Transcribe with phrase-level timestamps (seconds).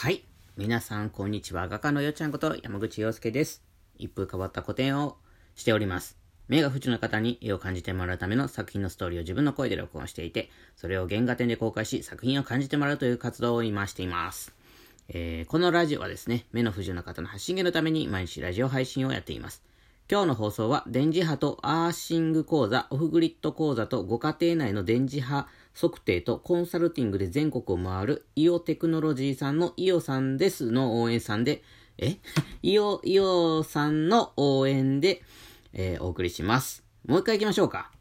[0.00, 0.24] はい。
[0.56, 1.68] 皆さん、こんにちは。
[1.68, 3.62] 画家のよちゃんこと山口洋介です。
[3.98, 5.18] 一風変わった個展を
[5.56, 6.16] しております。
[6.48, 14.54] 目が不自由な方に絵を感じてもらうための作品のストーリーを自分の声で録音していて、それを原画展で公開し、作品を感じてもらうという活動を今しています。
[15.10, 19.62] えーこのラジオはですね、目の不自由な方の発信源のために毎日ラジオ配信をやっています。
[20.10, 31.62] 今日の放送は電磁波とアーシング講座、オフグリッド講座とご家庭内の電磁波測定とコンサルティングで全国を回るイオテクノロジーさんのイオさんですの応援さんで、
[31.96, 32.16] え？
[32.64, 35.22] イオ、イオさんの応援で、
[35.74, 36.82] えーお送りします。
[37.06, 37.92] もう一回行きましょうか。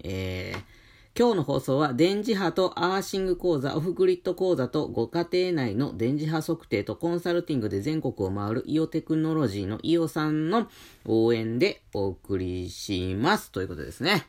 [0.00, 0.73] えー
[1.16, 10.66] 今日の放送は電磁波とアーシング講座、オフグリッド講座とご家庭内の電磁波測定とコンサルティングで全国を回るイオテクノロジーのイオさんの
[11.04, 13.52] 応援でお送りします。
[13.52, 14.26] ということですね。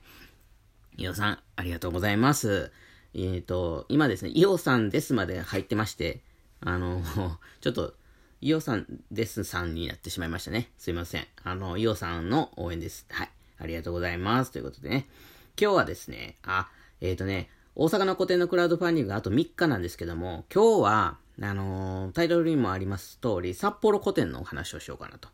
[0.96, 2.72] イオさん、ありがとうございます。
[3.16, 6.22] えっ、と、今ですね、イオさんですまで入ってまして、
[6.60, 7.02] あの、
[7.62, 7.96] ちょっと、
[8.42, 10.70] イオさんですさんになってしまいましたね。
[10.78, 11.26] すいません。
[11.44, 13.08] あの、イオさんの応援です。
[13.10, 13.32] はい。
[13.58, 14.52] ありがとうございます。
[14.52, 15.08] ということでね。
[15.60, 16.70] 今日はですね、あ、
[17.02, 25.30] えっ、とね、大阪の個展のクラウドファンディングがあと3日なんですけども、今日は、あのータイトルにもあります通り、札幌個展のお話をしようかなと。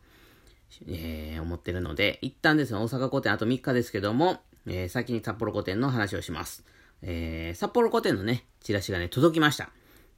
[0.87, 6.65] えー思ってるので、一旦ですね、大阪古典あと3日ですけども、えー先に札幌古典の話をします。
[7.01, 9.71] えー札幌古典のね、チラシがね、届きました。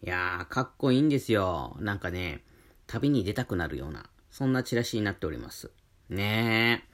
[0.04, 1.78] いやー、かっこいいんですよ。
[1.80, 2.44] なんかね、
[2.88, 5.72] 旅に出たくなるような、そんなチラシになっております。
[6.10, 6.93] ねー。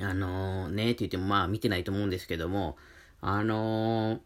[0.00, 2.76] あのー、ねって言ってもまあ見てないと思うんですけども、
[3.20, 4.20] あのー、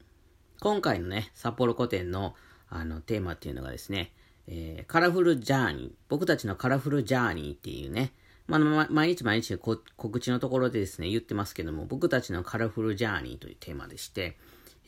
[0.60, 2.34] 今回のね、札幌古典の
[2.68, 4.12] あのテーマっていうのがですね、
[4.46, 8.12] えーカラフルジャーニー、僕たちのカラフルジャーニーっていうね、
[8.46, 14.36] まあ、毎日毎日告知のところでですね、言ってますけども、僕たちのカラフルジャーニーというテーマでして、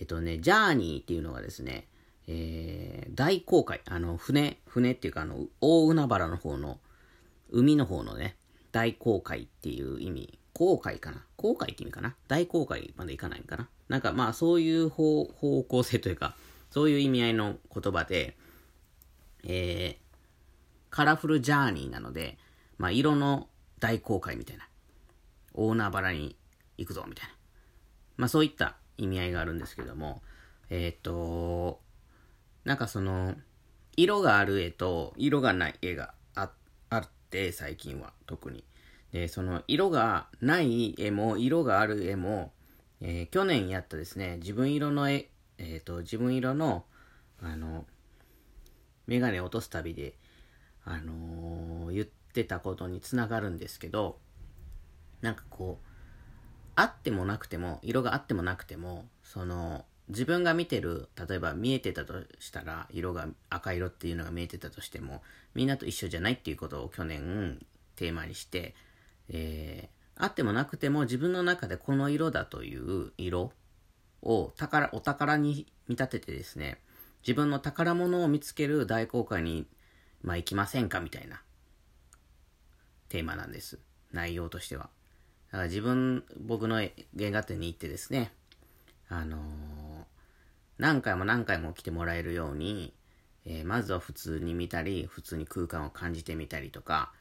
[0.00, 1.86] えっとね、ジャーニーっていうのがですね、
[2.26, 6.80] えー大航海、あの、船、船っていうか、あの、大海原の方の、
[7.50, 8.36] 海の方のね、
[8.72, 11.24] 大航海っていう意味、航海かな？
[11.36, 12.14] 航海って意味かな？
[12.28, 13.68] 大航海までいかないんかな？
[13.88, 16.34] なんかまあそういう方向性というか、
[16.70, 18.36] そういう意味合いの言葉で、
[19.44, 20.04] えー、
[20.90, 22.38] カラフルジャーニーなので、
[22.78, 23.48] まあ色の
[23.80, 24.68] 大航海みたいな、
[25.54, 26.36] 大海原に
[26.78, 27.34] 行くぞみたいな、
[28.18, 30.22] まあそういった意味合いがあるんですけども、
[30.70, 31.80] えーっと、
[32.64, 33.34] なんかその、
[33.96, 36.50] 色がある絵と色がない絵があ
[36.88, 38.64] あって、最近は特に。
[39.12, 42.52] で、その色がない絵も色がある絵も、
[43.00, 45.28] えー去年やったですね、自分色の絵、
[45.58, 46.84] えっ、と、自分色の、
[47.42, 47.84] あの、
[49.06, 50.14] メガネ落とす旅で、
[50.84, 54.18] あのー言ってたことにつながるんですけど、
[55.20, 55.86] なんかこう、
[56.74, 65.22] あってもなくても、色があってもなくても、その、自分が見てる、例えば見えてたとしたら、色が赤色っていうのが見えてたとしても、
[65.54, 67.64] みんなと一緒じゃないっていうことを去年
[67.96, 68.74] テーマにして、
[69.32, 73.50] えーあってもなくても自分の中でこの色だという色
[74.22, 76.78] を宝、お宝に見立ててですね、
[77.26, 79.66] 自分の宝物を見つける大航海に、
[80.22, 81.42] まあ行きませんかみたいな
[83.08, 83.80] テーマなんです。
[84.12, 84.90] 内容としては。
[85.50, 88.32] だから自分、僕の原画展に行ってですね、
[89.08, 89.40] あのー
[90.78, 92.92] 何回も何回も来てもらえるように、
[93.44, 97.12] えーまずは普通に見たり、普通に空間を感じてみたりとか、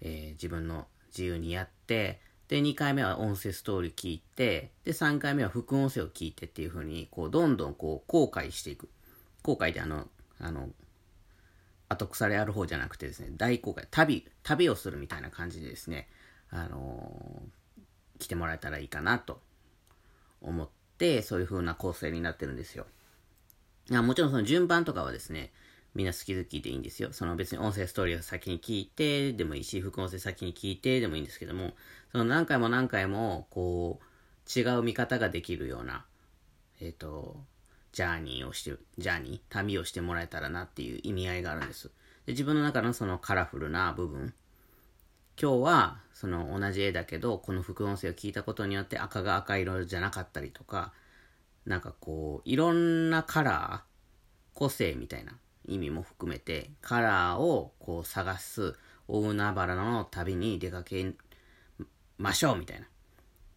[0.00, 8.88] えー自分の自由にやって、で、2回目は音声ストーリー聞いて、で、3回目は副音声を聞いてっていう風に、こう、どんどんこう、後悔していく。
[9.42, 10.68] 後悔であの、あの、
[11.88, 16.08] 後腐れある方じゃなくてですね、大公開、旅、旅をするみたいな感じでですね、
[16.50, 17.66] あのー
[18.18, 19.40] 来てもらえたらいいかなと
[20.40, 22.86] 思って、そういう風な構成になってるんですよ。
[23.90, 25.52] もちろんその順番とかはですね、
[25.96, 27.12] みんな好き好きでいいんですよ。
[27.12, 31.72] その別に音声ストーリーを先に聞いてでもいいし、副音声先に聞いてでもいいんですけども、
[32.12, 36.04] その何回も何回も、こう、違う見方ができるような、
[36.80, 37.40] えっ、と、
[37.92, 41.90] ジャーニーをして、ジャーニー、旅をしてもらえたらなっていう意味合いがあるんです。
[42.26, 44.34] で自分の中のそのカラフルな部分、
[45.40, 50.94] 今日はその同じ絵だけどこの副音声を聞いたことによって赤が赤色じゃなかったりとか
[51.66, 55.34] なんかこういろんなカラー個性みたいな
[55.66, 58.74] 意味も含めてカラーをこう探す
[59.08, 61.12] 大海原の旅に出かけ
[62.18, 62.86] ましょうみたいな。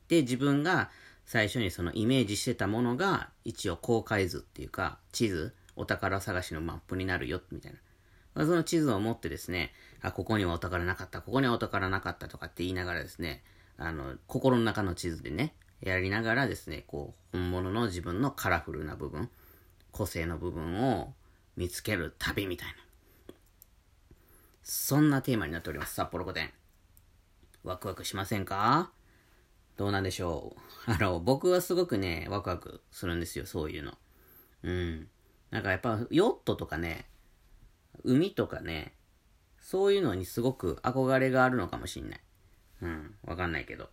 [0.07, 0.89] で自分が
[1.25, 7.79] 最初にそのイメージしてたものが一応公開図っていうか地図お宝探しのマップになるよみたいな。
[8.45, 13.43] その地図を持ってですね、あ、ここにはお宝なかった、ここにはお宝なかったとかって言いながらですね、
[13.77, 19.29] あの、心の中の地図でね、やりながらですね、こう、本物の自分のカラフルな部分、
[19.91, 21.13] 個性の部分を
[21.59, 22.73] 見つける旅みたいな。
[24.63, 26.53] そんなテーマになっております、札幌古典。
[27.65, 28.93] ワクワクしませんか？
[29.75, 30.61] どうなんでしょう？
[30.89, 33.97] あの、僕はすごくね、ワクワクするんですよ、そういうの。
[34.63, 35.09] うん。
[35.51, 37.09] なんかやっぱ、ヨットとかね、
[38.05, 38.95] 海とかね、
[39.59, 42.21] そういうのにすごく憧れがあるのかもしんない。
[42.83, 43.89] うん、わかんないけど。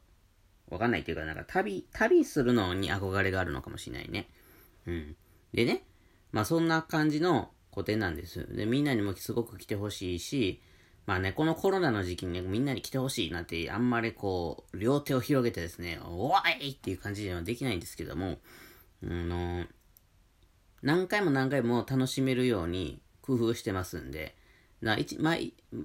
[0.69, 4.31] わかんないっていうか、なんか旅、旅するのに憧れがあるのかもしれないね。
[4.87, 5.17] うん。
[5.53, 5.85] でね、
[6.31, 8.57] まあそんな感じの古典なんです。
[8.57, 10.63] で、みんなにもすごく来てほしいし、
[11.05, 18.39] まあね、このコロナの時期にね、みんなに来てほしいなんて、あんまりこう、両手を広げてですね、おいっていう感じではできないんですけども、
[19.05, 19.67] あの
[20.83, 24.35] 何回も何回も楽しめるように工夫してますんで、
[24.83, 25.37] だ一、まあ、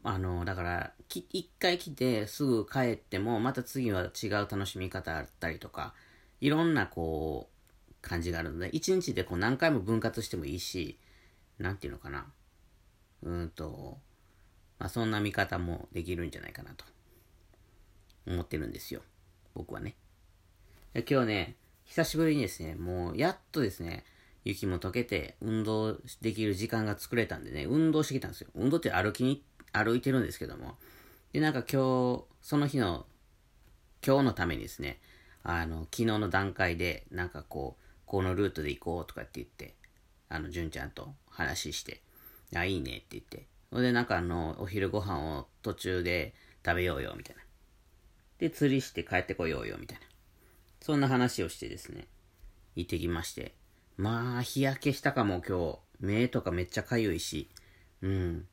[0.03, 5.93] あの、だから、一回来てすぐ帰っても、また次は違う楽しみ方あったりとか、
[6.39, 7.61] いろんなこう、
[8.01, 10.97] 感じがあるので、一日でこう何回も分割してもいいし、
[11.61, 12.25] なんていうのかな。
[13.23, 13.99] うんと、
[14.79, 16.85] まあ、そんな見方もできるんじゃないかなと
[18.27, 19.01] 思ってるんですよ。
[19.53, 19.95] 僕はね。
[21.07, 21.55] 今日ね、
[21.85, 24.03] 久しぶりにですね、もうやっとですね、
[24.43, 28.49] 雪も溶けて運動できる時間が作れたんでね、運動してきたんですよ。
[28.55, 30.77] 運動って歩きに、歩いてるんですけども。
[31.31, 33.05] で、なんか今日、その日の、
[34.05, 34.99] 今日のためにですね、
[35.43, 39.75] あの、昨日の段階で、なんかこう、このルートで行こうとかって言って、
[40.27, 42.01] あの、純ちゃんと話して、
[42.55, 46.33] あ、いいねって言って、それでなんかあの、お昼ご飯を途中で
[46.65, 47.41] 食べようよ、みたいな。
[48.37, 50.05] で、釣りして帰ってこようよ、みたいな。
[50.81, 52.07] そんな話をしてですね、
[52.75, 53.55] 行ってきまして。
[53.97, 55.79] まあ、日焼けしたかも今日。
[56.01, 57.49] 目とかめっちゃかゆいし。
[58.01, 58.47] うん。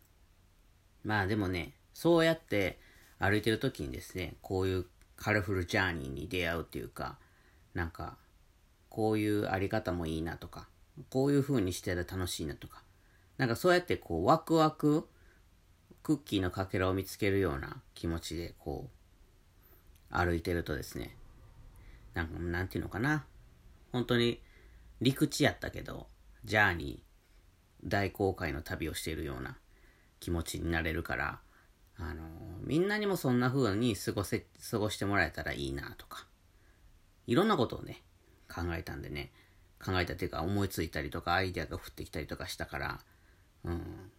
[1.03, 2.79] まあでもね、そうやって
[3.19, 4.87] 歩いてる時にですね、こういう
[5.17, 7.19] カラフルジャーニーに出会うっていうか、
[7.75, 8.19] なんか、
[8.91, 10.69] こういうあり方もいいなとか、
[11.11, 12.83] こういう風にしてたら楽しいなとか、
[13.37, 15.09] なんかそうやってこう、ワクワク、
[16.03, 18.89] クッキーのかけらを見つけるような気持ちで、こ
[20.13, 21.17] う、歩いてるとですね、
[22.15, 23.27] なんか、なんていうのかな。
[23.93, 24.43] 本当に、
[25.01, 26.09] 陸地やったけど、
[26.45, 29.57] ジャーニー、大航海の旅をしているような
[30.21, 31.41] 気持ちになれるから、
[32.01, 32.23] あの
[32.63, 36.27] みんなにもそんな風に過ごせ、過ごしてもらえたらいいなとか、
[37.27, 38.03] いろんなことをね、
[38.49, 39.33] 考えたんでね、
[39.85, 43.01] 考えたっていうか思いついたりとかアイデアが降ってきたりとかしたから、
[43.65, 44.11] うん。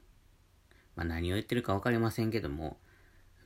[0.95, 2.77] まあ何を言ってるか分かりませんけども、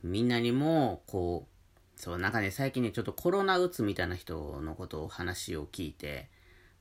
[0.02, 6.28] みんなにも、こう、そう、なんかね、最近ね、ちょっとコロナうつみたいな人のことを話を聞いて、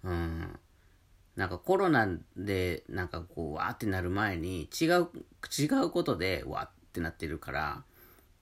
[0.03, 0.59] うん。
[1.35, 5.09] なんかコロナで、なんかこう、わーってなる前に、違う、
[5.57, 7.83] 違うことで、わーってなってるから、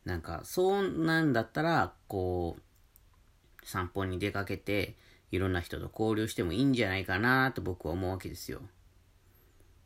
[0.04, 4.98] なんか、そうなんだったら、こう、散歩に出かけて、
[5.32, 8.62] いろんな人と交流してもいいんじゃないかなと僕は思うわけですよ。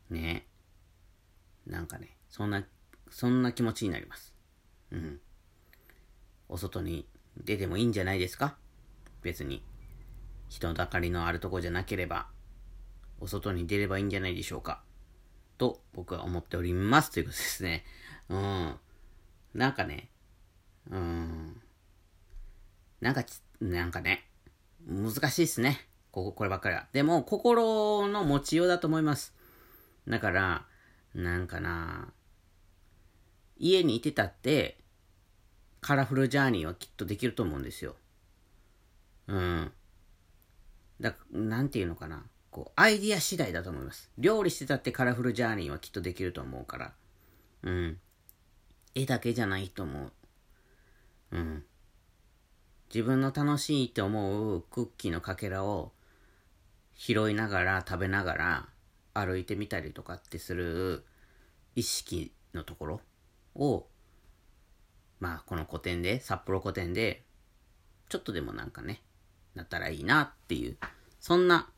[0.10, 0.48] ね。
[1.68, 2.64] なんかね、そんな、
[3.10, 4.34] そんな気持ちになります。
[4.92, 5.20] うん。
[6.50, 7.08] お外に
[7.44, 8.58] 出てもいいんじゃないですか？
[9.22, 9.64] 別に。
[10.50, 12.28] 人だかりのあるとこじゃなければ、
[13.20, 14.84] お外に出ればいいんじゃないでしょうか？
[15.58, 17.12] と、僕は思っております。
[17.12, 17.84] ということですね。
[18.30, 18.76] うん。
[19.54, 20.10] なんかね、
[20.92, 21.62] うん。
[23.02, 23.24] なんか
[23.60, 24.28] なんかね、
[24.88, 25.88] 難しいっすね。
[26.12, 26.88] ここ、こればっかりは。
[26.94, 29.34] でも、心の持ちようだと思います。
[30.08, 30.66] だから、
[31.14, 32.14] なんかな、
[33.58, 34.78] 家にいてたって、
[35.82, 37.96] カラフルジャーニーはきっとできると思うんですよ。
[39.28, 39.72] うん。
[41.00, 42.24] だなんていうのかな。
[42.52, 44.10] こう、アイディア次第だと思います。
[44.18, 46.94] 料理してたってカラフルジャーニーはきっとできると思うから。
[47.64, 48.00] うん。
[48.94, 50.12] 絵だけじゃないと思う。
[51.32, 51.66] うん。
[52.94, 55.92] 自分の楽しいって思うクッキーのかけらを
[56.96, 58.70] 拾いながら食べながら
[59.14, 61.06] 歩いてみたりとかってする
[61.76, 63.02] 意識のところ
[63.56, 63.88] を、
[65.20, 67.24] まあこの古典で、札幌古典で、
[68.10, 69.02] ちょっとでもなんかね、
[69.56, 70.78] なったらいいなっていう、
[71.20, 71.70] そんな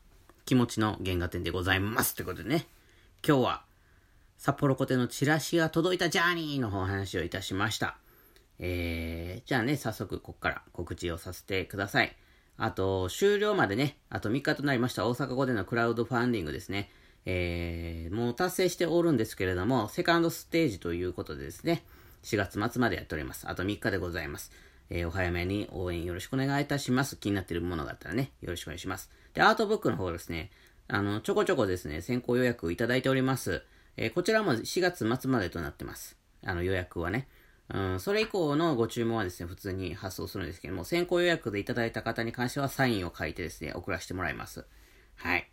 [0.44, 2.14] 気持ちの原画展でございます。
[2.14, 2.66] ということでね、
[3.26, 3.64] 今日は
[4.36, 7.98] 札幌古典のチラシが届いたジャーニーのお話をいたしました。
[8.58, 12.16] えー、じゃあね、早速ここから告知をさせてください。
[12.56, 16.90] あと、終了までね、あと3日となりました大阪語でのクラウドファンディングですね。
[17.24, 21.84] えー、もう達成しておるんですけれども、セカンドステージということでですね、
[22.24, 23.48] 4月末までやっております。
[23.48, 24.50] あと3日でございます。
[24.90, 27.16] えー、お早めに応援よろしくお願いいたします。
[27.16, 29.10] 気になっているものがあったらね、よろしくお願いします。
[29.34, 30.50] で、アートブックの方ですね、
[30.88, 33.62] あの、ちょこちょこですね、先行予約いただいております。
[33.96, 36.16] えー、こちらも4月末までとなってます。
[36.44, 37.28] あの、予約はね。
[37.96, 44.64] ん、それ以降のご注文はですね、普通に発送するんですけども、先行予約でいただいた方に関してはサインを書いてですね、送らせてもらいます。
[45.16, 45.50] はい。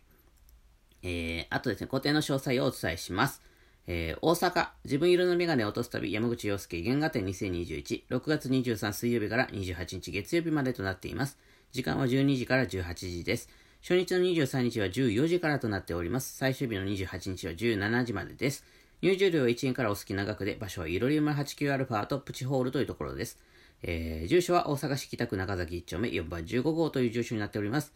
[1.02, 3.42] えー、あとですね、固定の詳細をお伝えします。
[3.86, 11.38] えー、大阪、自分色のメガネを落とす旅、山口洋介原画展2021、6月23水曜日から28日月曜日までとなっています。
[11.70, 13.48] 時間は12時から18時です。
[13.82, 16.36] 初日の23日は14時からとなっております。
[16.36, 18.64] 最終日の28日は17時までです。
[19.02, 23.38] 入場料は1円からお好きな額で、場所はいろりま 89α とプチホールというところです。
[23.82, 27.92] えー、住所は大阪市北区中崎1丁目4番15号という住所になっております。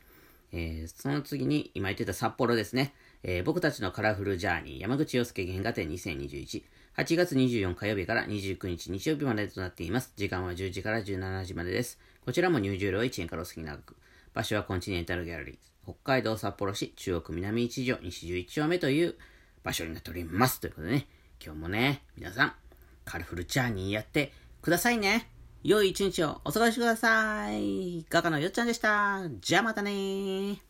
[0.52, 2.92] えー、その次に今言ってた札幌ですね。
[3.22, 6.62] えー、僕たちのカラフルジャーニー山口洋介原画展2021。
[6.96, 10.12] 8月24火曜日から29日日曜日までとなっています。
[10.16, 11.98] 時間は10時から17時までです。
[12.24, 13.96] こちらも入場料は1円からお好きな額。
[14.34, 15.56] 場所はコンチネンタルギャラリー。
[15.84, 19.16] 北海道札幌市中央区南一条西11丁目という
[19.62, 20.60] 場所になっております。
[20.60, 21.06] ということでね、
[21.44, 22.54] 今日もね、皆さん、
[23.04, 25.30] カルフルチャーニーやってくださいね。
[25.62, 28.06] 良い一日をお過ごしください。
[28.08, 29.22] 画家のよっちゃんでした。
[29.40, 30.69] じゃあまたね